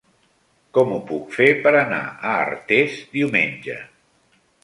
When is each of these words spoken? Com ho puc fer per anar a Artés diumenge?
Com 0.77 0.93
ho 0.95 0.95
puc 1.09 1.35
fer 1.39 1.49
per 1.67 1.73
anar 1.81 2.01
a 2.29 2.33
Artés 2.47 2.97
diumenge? 3.19 3.79